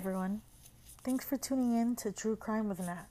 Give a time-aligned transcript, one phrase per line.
[0.00, 0.40] everyone.
[1.04, 3.04] Thanks for tuning in to True Crime with Nat.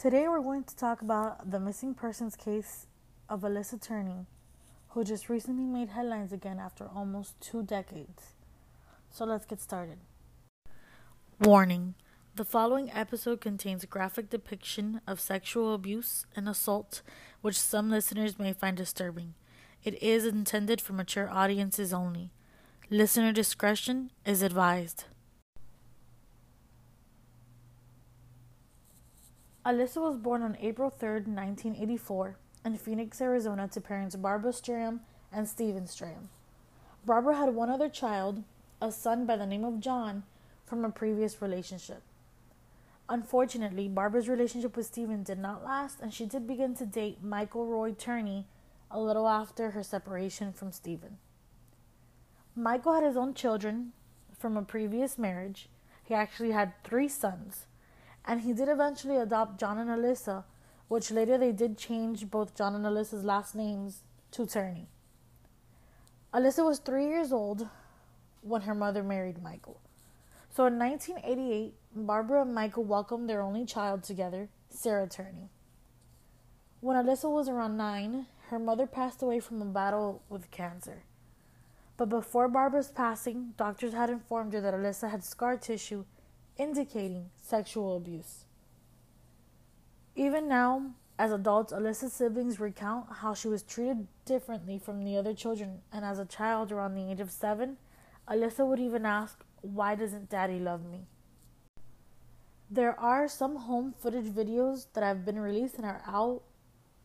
[0.00, 2.86] Today we're going to talk about the missing persons case
[3.28, 4.26] of Alissa Turney,
[4.90, 8.34] who just recently made headlines again after almost two decades.
[9.10, 9.98] So let's get started.
[11.40, 11.96] Warning
[12.36, 17.02] The following episode contains graphic depiction of sexual abuse and assault,
[17.40, 19.34] which some listeners may find disturbing.
[19.82, 22.30] It is intended for mature audiences only.
[22.90, 25.06] Listener discretion is advised.
[29.68, 35.00] Alissa was born on April 3, 1984, in Phoenix, Arizona, to parents Barbara Stram
[35.30, 36.28] and Stephen Stram.
[37.04, 38.44] Barbara had one other child,
[38.80, 40.22] a son by the name of John,
[40.64, 42.00] from a previous relationship.
[43.10, 47.66] Unfortunately, Barbara's relationship with Stephen did not last, and she did begin to date Michael
[47.66, 48.46] Roy Turney
[48.90, 51.18] a little after her separation from Stephen.
[52.56, 53.92] Michael had his own children
[54.32, 55.68] from a previous marriage.
[56.02, 57.66] He actually had three sons
[58.24, 60.44] and he did eventually adopt John and Alissa,
[60.88, 64.02] which later they did change both John and Alissa's last names
[64.32, 64.88] to Turney.
[66.32, 67.68] Alissa was three years old
[68.42, 69.80] when her mother married Michael.
[70.50, 75.50] So in 1988, Barbara and Michael welcomed their only child together, Sarah Turney.
[76.80, 81.04] When Alissa was around nine, her mother passed away from a battle with cancer.
[81.96, 86.04] But before Barbara's passing, doctors had informed her that Alissa had scar tissue
[86.58, 88.44] indicating sexual abuse.
[90.14, 95.34] Even now, as adults, Alissa's siblings recount how she was treated differently from the other
[95.34, 97.76] children, and as a child around the age of seven,
[98.28, 101.06] Alissa would even ask, Why doesn't daddy love me?
[102.70, 106.42] There are some home footage videos that have been released and are out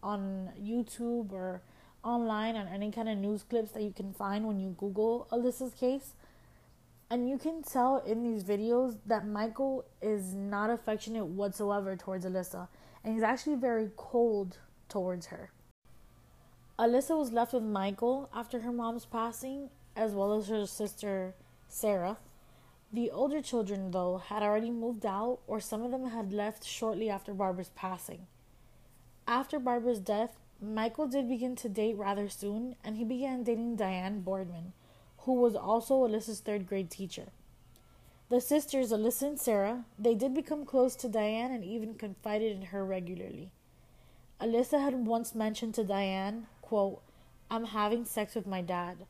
[0.02, 1.62] on YouTube or
[2.04, 5.74] online on any kind of news clips that you can find when you Google Alissa's
[5.74, 6.14] case.
[7.09, 12.68] And you can tell in these videos that Michael is not affectionate whatsoever towards Alissa,
[13.04, 14.58] and he's actually very cold
[14.90, 15.52] towards her.
[16.80, 21.36] Alissa was left with Michael after her mom's passing, as well as her sister
[21.68, 22.18] Sarah.
[22.92, 27.09] The older children, though, had already moved out, or some of them had left shortly
[27.09, 28.28] after Barbara's passing.
[29.28, 34.22] After Barbara's death, Michael did begin to date rather soon, and he began dating Diane
[34.22, 34.74] Boardman
[35.23, 37.28] who was also Alissa's third grade teacher.
[38.29, 42.61] The sisters, Alissa and Sarah, they did become close to Diane and even confided in
[42.67, 43.51] her regularly.
[44.41, 47.01] Alissa had once mentioned to Diane, quote,
[47.50, 49.06] I'm having sex with my dad.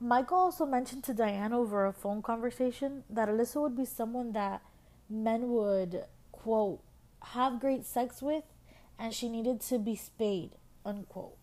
[0.00, 4.62] Michael also mentioned to Diane over a phone conversation that Alissa would be someone that
[5.10, 6.80] men would, quote,
[7.20, 8.44] have great sex with
[8.98, 10.52] and she needed to be spayed,
[10.84, 11.37] unquote.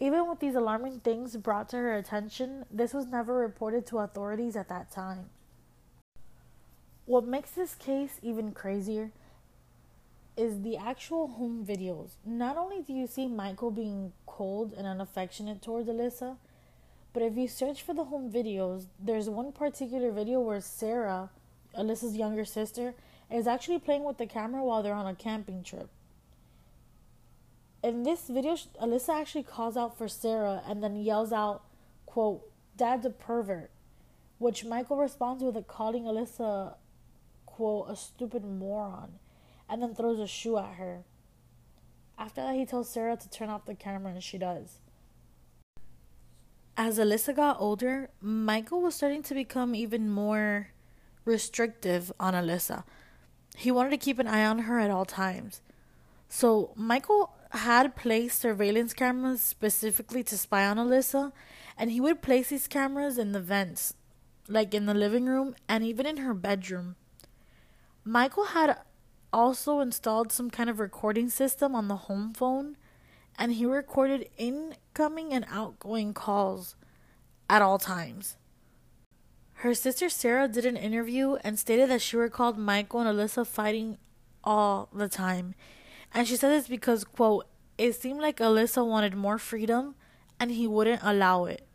[0.00, 4.54] Even with these alarming things brought to her attention, this was never reported to authorities
[4.54, 5.30] at that time.
[7.04, 9.10] What makes this case even crazier
[10.36, 12.10] is the actual home videos.
[12.24, 16.36] Not only do you see Michael being cold and unaffectionate towards Alissa,
[17.12, 21.30] but if you search for the home videos, there's one particular video where Sarah,
[21.76, 22.94] Alissa's younger sister,
[23.32, 25.88] is actually playing with the camera while they're on a camping trip
[27.82, 31.64] in this video, Alissa actually calls out for Sarah and then yells out,
[32.06, 32.42] quote,
[32.76, 33.70] Dad's a pervert,
[34.38, 36.74] which Michael responds with a calling Alissa,
[37.46, 39.14] quote, a stupid moron,
[39.68, 41.04] and then throws a shoe at her.
[42.18, 44.80] After that, he tells Sarah to turn off the camera, and she does.
[46.76, 50.68] As Alissa got older, Michael was starting to become even more
[51.24, 52.84] restrictive on Alissa.
[53.56, 55.60] He wanted to keep an eye on her at all times.
[56.28, 61.32] So, Michael had placed surveillance cameras specifically to spy on Alissa,
[61.76, 63.94] and he would place these cameras in the vents,
[64.48, 66.96] like in the living room and even in her bedroom.
[68.04, 68.78] Michael had
[69.32, 72.76] also installed some kind of recording system on the home phone,
[73.38, 76.76] and he recorded incoming and outgoing calls
[77.48, 78.36] at all times.
[79.54, 83.98] Her sister Sarah did an interview and stated that she recalled Michael and Alissa fighting
[84.44, 85.54] all the time
[86.12, 87.46] and she said this because, quote,
[87.76, 89.94] it seemed like Alissa wanted more freedom
[90.40, 91.66] and he wouldn't allow it.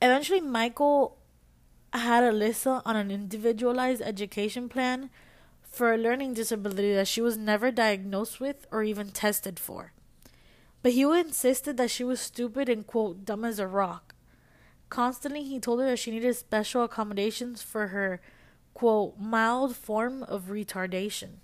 [0.00, 1.18] Eventually, Michael
[1.92, 5.10] had Alissa on an individualized education plan
[5.62, 9.92] for a learning disability that she was never diagnosed with or even tested for.
[10.82, 14.14] But he insisted that she was stupid and, quote, dumb as a rock.
[14.88, 18.20] Constantly, he told her that she needed special accommodations for her,
[18.74, 21.36] quote, mild form of retardation.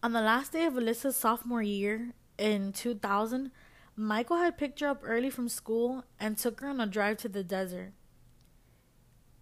[0.00, 3.50] On the last day of Alissa's sophomore year in 2000,
[3.96, 7.28] Michael had picked her up early from school and took her on a drive to
[7.28, 7.92] the desert.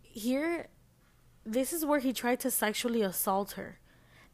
[0.00, 0.68] here,
[1.44, 3.78] this is where he tried to sexually assault her.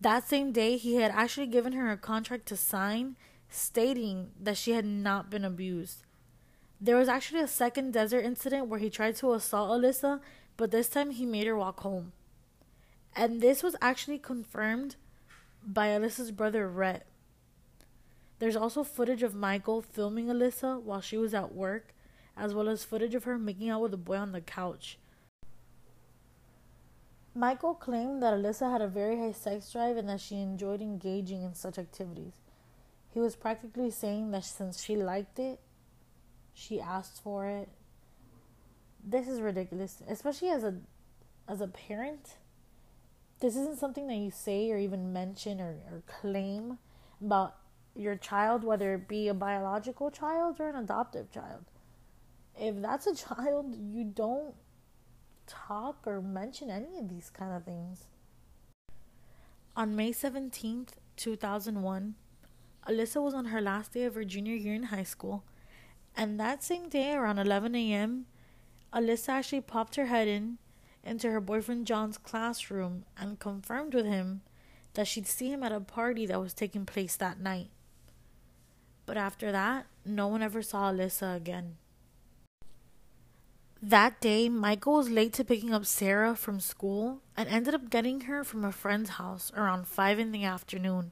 [0.00, 3.16] That same day, he had actually given her a contract to sign
[3.48, 6.04] stating that she had not been abused.
[6.80, 10.20] There was actually a second desert incident where he tried to assault Alissa,
[10.56, 12.12] but this time he made her walk home.
[13.14, 14.96] And this was actually confirmed
[15.66, 17.06] by Alissa's brother Rhett.
[18.38, 21.94] There's also footage of Michael filming Alissa while she was at work,
[22.36, 24.98] as well as footage of her making out with a boy on the couch.
[27.34, 31.42] Michael claimed that Alissa had a very high sex drive and that she enjoyed engaging
[31.42, 32.34] in such activities.
[33.14, 35.60] He was practically saying that since she liked it,
[36.52, 37.68] she asked for it.
[39.02, 40.74] This is ridiculous, especially as a
[41.48, 42.36] as a parent.
[43.42, 46.78] This isn't something that you say or even mention or, or claim
[47.20, 47.56] about
[47.92, 51.64] your child, whether it be a biological child or an adoptive child.
[52.56, 54.54] If that's a child, you don't
[55.48, 58.04] talk or mention any of these kind of things.
[59.74, 62.14] On May 17th, 2001,
[62.88, 65.42] Alissa was on her last day of her junior year in high school,
[66.16, 68.26] and that same day around 11 a.m.,
[68.92, 70.58] Alissa actually popped her head in
[71.04, 74.42] into her boyfriend John's classroom and confirmed with him
[74.94, 77.70] that she'd see him at a party that was taking place that night.
[79.06, 81.76] But after that, no one ever saw Alissa again.
[83.84, 88.22] That day, Michael was late to picking up Sarah from school and ended up getting
[88.22, 91.10] her from a friend's house around 5 in the afternoon.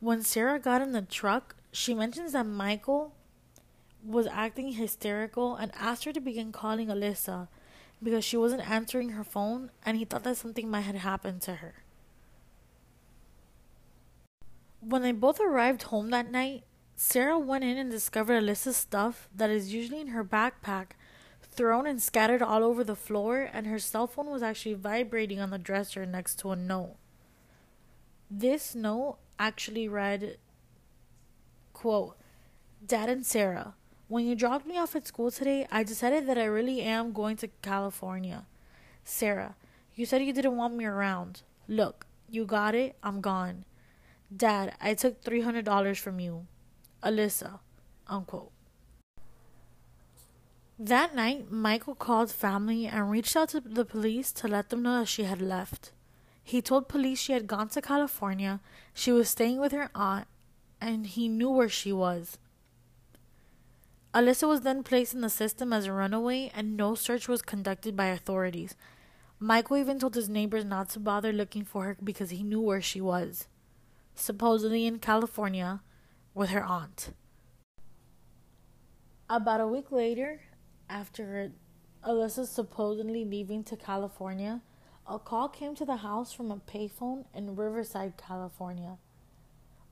[0.00, 3.14] When Sarah got in the truck, she mentions that Michael
[4.04, 7.46] was acting hysterical and asked her to begin calling Alissa
[8.02, 11.56] because she wasn't answering her phone and he thought that something might have happened to
[11.56, 11.84] her.
[14.80, 16.64] When they both arrived home that night,
[16.96, 20.92] Sarah went in and discovered Alissa's stuff that is usually in her backpack
[21.52, 25.50] thrown and scattered all over the floor, and her cell phone was actually vibrating on
[25.50, 26.96] the dresser next to a note.
[28.30, 30.38] This note actually read,
[31.72, 32.16] quote,
[32.84, 33.74] Dad and Sarah,
[34.10, 37.36] when you dropped me off at school today, I decided that I really am going
[37.36, 38.44] to California.
[39.04, 39.54] Sarah,
[39.94, 41.42] you said you didn't want me around.
[41.68, 43.64] Look, you got it, I'm gone.
[44.36, 46.48] Dad, I took $300 from you.
[47.04, 47.60] Alissa,
[48.08, 48.50] unquote.
[50.76, 54.98] That night, Michael called family and reached out to the police to let them know
[54.98, 55.92] that she had left.
[56.42, 58.58] He told police she had gone to California,
[58.92, 60.26] she was staying with her aunt,
[60.80, 62.38] and he knew where she was.
[64.12, 67.94] Alissa was then placed in the system as a runaway, and no search was conducted
[67.96, 68.74] by authorities.
[69.38, 72.82] Michael even told his neighbors not to bother looking for her because he knew where
[72.82, 73.46] she was,
[74.14, 75.80] supposedly in California
[76.34, 77.10] with her aunt.
[79.28, 80.40] About a week later,
[80.88, 81.52] after
[82.04, 84.60] Alissa supposedly leaving to California,
[85.06, 88.98] a call came to the house from a payphone in Riverside, California.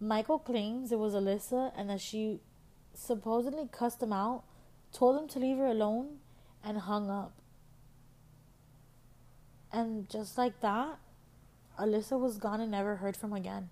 [0.01, 2.41] Michael claims it was Alissa and that she
[2.95, 4.45] supposedly cussed him out,
[4.93, 6.19] told him to leave her alone,
[6.65, 7.33] and hung up.
[9.73, 10.99] And just like that,
[11.79, 13.69] Alissa was gone and never heard from again.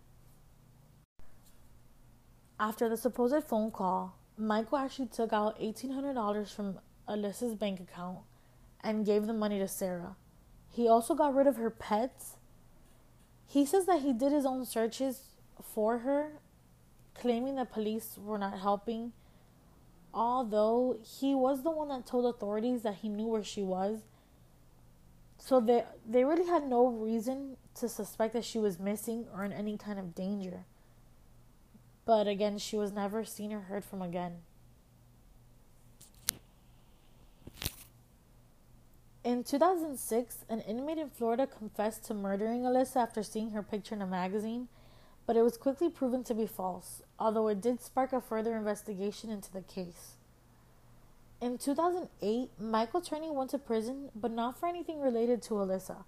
[2.58, 6.78] After the supposed phone call, Michael actually took out $1,800 from
[7.08, 8.18] Alissa's bank account
[8.82, 10.16] and gave the money to Sarah.
[10.70, 12.36] He also got rid of her pets.
[13.46, 15.20] He says that he did his own searches
[15.62, 16.32] for her,
[17.20, 19.12] claiming that police were not helping,
[20.12, 24.00] although he was the one that told authorities that he knew where she was.
[25.38, 29.52] So they they really had no reason to suspect that she was missing or in
[29.52, 30.64] any kind of danger.
[32.04, 34.38] But again, she was never seen or heard from again.
[39.24, 44.00] In 2006, an inmate in Florida confessed to murdering Alissa after seeing her picture in
[44.00, 44.68] a magazine,
[45.26, 49.28] but it was quickly proven to be false, although it did spark a further investigation
[49.30, 50.16] into the case.
[51.40, 56.04] In 2008, Michael Turney went to prison, but not for anything related to Alissa.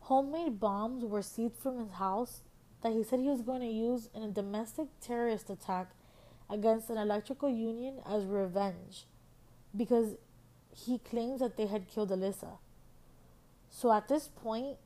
[0.00, 2.40] Homemade bombs were seized from his house
[2.82, 5.90] that he said he was going to use in a domestic terrorist attack
[6.48, 9.04] against an electrical union as revenge
[9.76, 10.14] because
[10.72, 12.58] he claims that they had killed Alissa.
[13.70, 14.76] So at this point,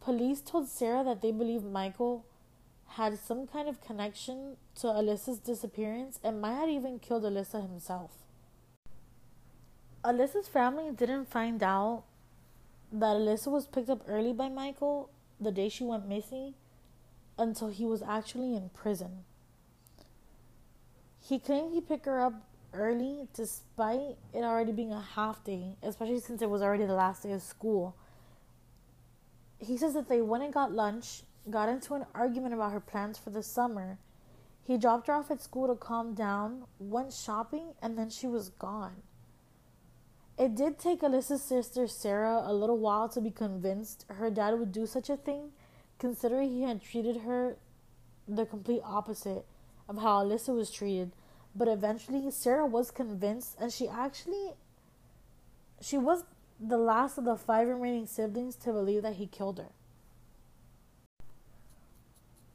[0.00, 2.24] police told Sarah that they believed Michael
[2.88, 8.12] had some kind of connection to Alissa's disappearance and might have even killed Alissa himself.
[10.04, 12.04] Alissa's family didn't find out
[12.92, 16.54] that Alissa was picked up early by Michael the day she went missing
[17.38, 19.24] until he was actually in prison.
[21.20, 22.34] He claimed he picked her up
[22.72, 27.24] early despite it already being a half day, especially since it was already the last
[27.24, 27.96] day of school.
[29.58, 33.18] He says that they went and got lunch, got into an argument about her plans
[33.18, 33.98] for the summer.
[34.62, 38.48] He dropped her off at school to calm down, went shopping, and then she was
[38.48, 39.02] gone.
[40.38, 44.72] It did take Alissa's sister Sarah a little while to be convinced her dad would
[44.72, 45.52] do such a thing,
[45.98, 47.56] considering he had treated her
[48.28, 49.46] the complete opposite
[49.88, 51.12] of how Alissa was treated.
[51.54, 54.52] But eventually, Sarah was convinced, and she actually
[55.80, 56.24] she was
[56.58, 59.72] the last of the five remaining siblings to believe that he killed her.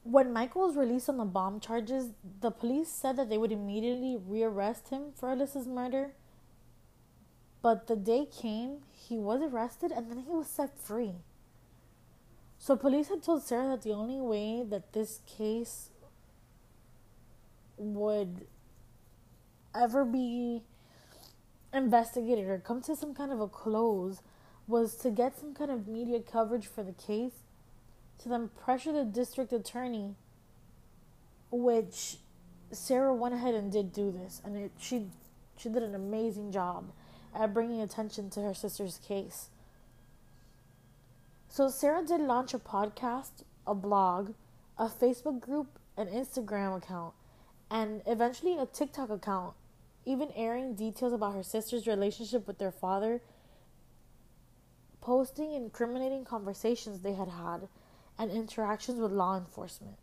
[0.03, 2.09] When Michael was released on the bomb charges,
[2.41, 6.11] the police said that they would immediately rearrest him for Alissa's murder
[7.61, 11.13] but the day came, he was arrested and then he was set free.
[12.57, 15.89] So police had told Sarah that the only way that this case
[17.77, 18.47] would
[19.75, 20.63] ever be
[21.73, 24.21] investigated or come to some kind of a close
[24.67, 27.43] was to get some kind of media coverage for the case
[28.21, 30.15] to then pressure the district attorney
[31.51, 32.17] which
[32.71, 35.07] Sarah went ahead and did do this and it she
[35.57, 36.91] she did an amazing job
[37.33, 39.49] at bringing attention to her sister's case.
[41.49, 44.33] So, Sarah did launch a podcast, a blog,
[44.77, 47.13] a Facebook group, an Instagram account,
[47.69, 49.53] and eventually a TikTok account,
[50.05, 53.21] even airing details about her sister's relationship with their father,
[55.01, 57.67] posting incriminating conversations they had had,
[58.21, 59.97] and interactions with law enforcement.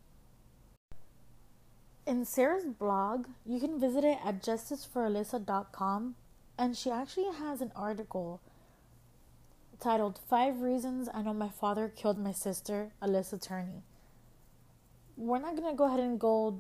[2.04, 6.16] In Sarah's blog, you can visit it at justiceforalissa.com,
[6.58, 8.40] and she actually has an article
[9.78, 13.84] titled Five Reasons I Know My Father Killed My Sister, Alissa Turney.
[15.16, 16.58] We're not going to go ahead and go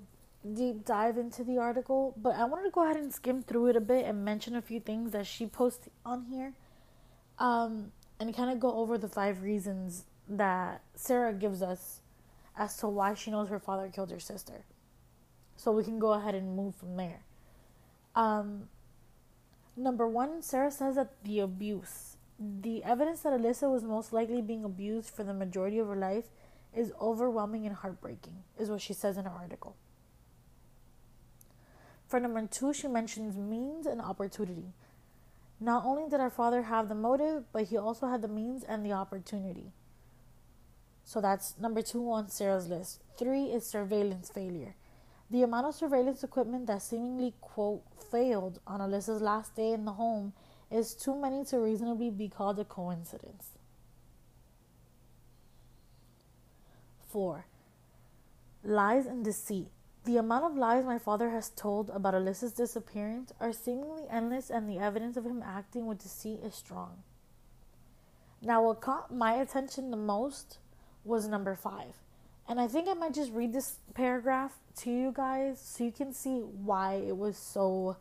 [0.54, 3.76] deep dive into the article, but I wanted to go ahead and skim through it
[3.76, 6.52] a bit and mention a few things that she posted on here
[7.40, 12.00] um, and kind of go over the five reasons that Sarah gives us
[12.56, 14.64] as to why she knows her father killed her sister.
[15.56, 17.22] So we can go ahead and move from there.
[18.14, 18.68] Um,
[19.78, 24.64] Number one, Sarah says that the abuse, the evidence that Alissa was most likely being
[24.64, 26.24] abused for the majority of her life,
[26.74, 29.76] is overwhelming and heartbreaking, is what she says in her article.
[32.08, 34.72] For number two, she mentions means and opportunity.
[35.60, 38.84] Not only did our father have the motive, but he also had the means and
[38.84, 39.70] the opportunity.
[41.08, 43.00] So that's number two on Sarah's list.
[43.16, 44.74] Three is surveillance failure.
[45.30, 49.92] The amount of surveillance equipment that seemingly, quote, failed on Alissa's last day in the
[49.92, 50.34] home
[50.70, 53.52] is too many to reasonably be called a coincidence.
[57.06, 57.46] 4.
[58.62, 59.68] Lies and deceit.
[60.04, 64.68] The amount of lies my father has told about Alissa's disappearance are seemingly endless, and
[64.68, 67.02] the evidence of him acting with deceit is strong.
[68.42, 70.58] Now, what caught my attention the most
[71.08, 71.84] was number 5.
[72.48, 76.12] And I think I might just read this paragraph to you guys so you can
[76.12, 77.96] see why it was so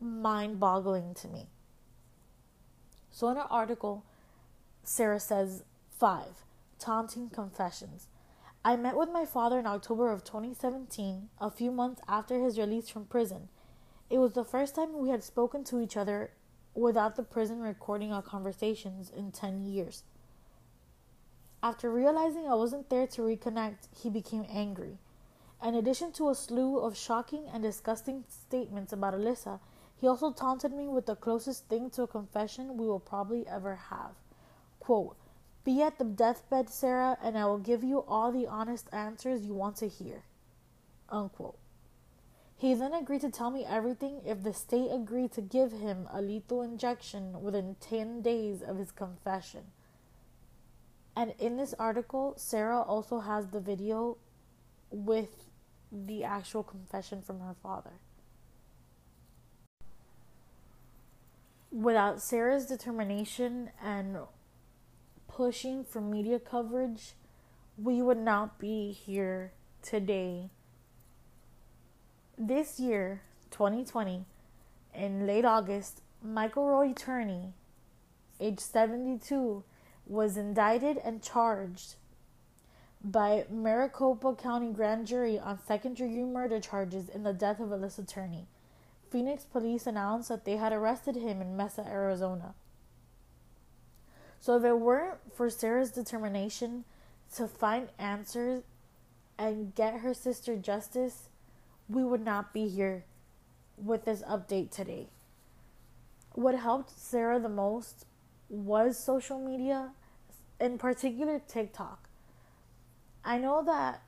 [0.00, 1.48] mind boggling to me.
[3.10, 4.04] So, in her article,
[4.84, 5.64] Sarah says,
[5.98, 6.44] 5.
[6.78, 8.08] Taunting Confessions.
[8.64, 12.88] I met with my father in October of 2017, a few months after his release
[12.88, 13.48] from prison.
[14.10, 16.30] It was the first time we had spoken to each other
[16.74, 20.02] without the prison recording our conversations in 10 years.
[21.66, 24.98] After realizing I wasn't there to reconnect, he became angry.
[25.60, 29.58] In addition to a slew of shocking and disgusting statements about Alissa,
[29.96, 33.74] he also taunted me with the closest thing to a confession we will probably ever
[33.74, 34.12] have.
[34.78, 35.16] Quote,
[35.64, 39.54] Be at the deathbed, Sarah, and I will give you all the honest answers you
[39.54, 40.22] want to hear.
[41.08, 41.58] Unquote.
[42.56, 46.22] He then agreed to tell me everything if the state agreed to give him a
[46.22, 49.72] lethal injection within 10 days of his confession.
[51.16, 54.18] And in this article, Sarah also has the video
[54.90, 55.48] with
[55.90, 57.94] the actual confession from her father.
[61.72, 64.18] Without Sarah's determination and
[65.26, 67.14] pushing for media coverage,
[67.78, 70.50] we would not be here today.
[72.36, 74.26] This year, 2020,
[74.94, 77.54] in late August, Michael Roy Turney,
[78.38, 79.64] age 72,
[80.06, 81.96] was indicted and charged
[83.02, 88.06] by Maricopa County Grand Jury on second degree murder charges in the death of Alissa
[88.06, 88.46] Turney.
[89.10, 92.54] Phoenix police announced that they had arrested him in Mesa, Arizona.
[94.40, 96.84] So, if it weren't for Sarah's determination
[97.36, 98.62] to find answers
[99.38, 101.28] and get her sister justice,
[101.88, 103.04] we would not be here
[103.76, 105.08] with this update today.
[106.32, 108.04] What helped Sarah the most
[108.48, 109.90] was social media,
[110.60, 112.08] in particular TikTok.
[113.24, 114.02] I know that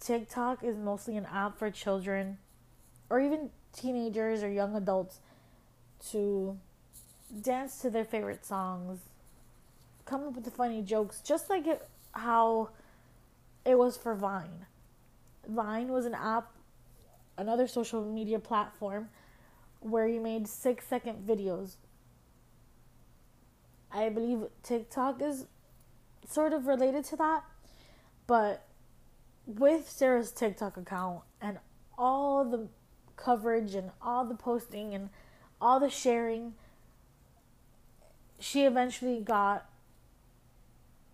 [0.00, 2.38] TikTok is mostly an app for children
[3.10, 5.20] or even teenagers or young adults
[6.10, 6.58] to
[7.42, 9.00] dance to their favorite songs,
[10.04, 12.70] come up with funny jokes, just like it, how
[13.64, 14.66] it was for Vine.
[15.48, 16.52] Vine was an app,
[17.36, 19.08] another social media platform
[19.80, 21.76] where you made six second videos.
[23.94, 25.46] I believe TikTok is
[26.28, 27.44] sort of related to that,
[28.26, 28.66] but
[29.46, 31.58] with Sarah's TikTok account and
[31.96, 32.66] all the
[33.16, 35.10] coverage and all the posting and
[35.60, 36.54] all the sharing,
[38.40, 39.66] she eventually got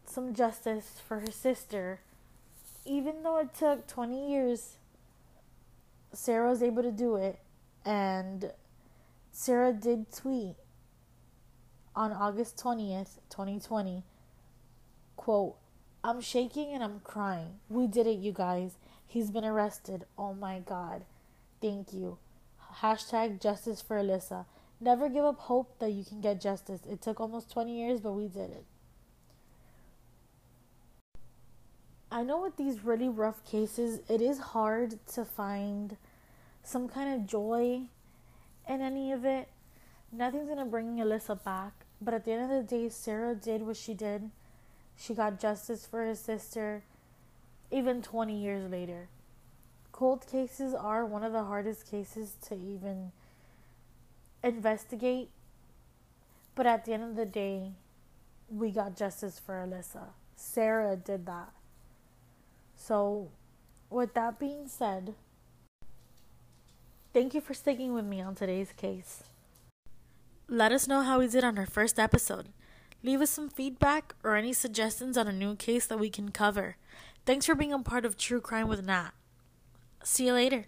[0.06, 2.00] some justice for her sister.
[2.87, 4.76] Even though it took 20 years,
[6.14, 7.38] Sarah was able to do it.
[7.84, 8.52] And
[9.32, 10.56] Sarah did tweet
[11.94, 14.04] on August 20th, 2020,
[15.16, 15.56] quote,
[16.02, 17.61] I'm shaking and I'm crying.
[17.68, 18.76] We did it, you guys.
[19.06, 20.04] He's been arrested.
[20.16, 21.04] Oh my God.
[21.61, 22.18] Thank you.
[22.76, 24.47] Hashtag justice for Alissa.
[24.80, 26.80] Never give up hope that you can get justice.
[26.88, 28.64] It took almost 20 years, but we did it.
[32.11, 35.97] I know with these really rough cases, it is hard to find
[36.62, 37.82] some kind of joy
[38.68, 39.49] in any of it.
[40.12, 43.76] Nothing's gonna bring Alissa back, but at the end of the day, Sarah did what
[43.76, 44.31] she did.
[44.97, 46.83] She got justice for her sister,
[47.71, 49.09] even 20 years later.
[49.93, 53.12] Cold cases are one of the hardest cases to even
[54.43, 55.31] investigate,
[56.55, 57.73] but at the end of the day,
[58.50, 60.09] we got justice for Alissa.
[60.35, 61.52] Sarah did that.
[62.76, 63.29] So,
[63.90, 65.14] with that being said,
[67.12, 69.23] thank you for sticking with me on today's case.
[70.52, 72.49] Let us know how we did on our first episode.
[73.04, 76.74] Leave us some feedback or any suggestions on a new case that we can cover.
[77.24, 79.12] Thanks for being a part of True Crime with Nat.
[80.03, 80.66] See you later.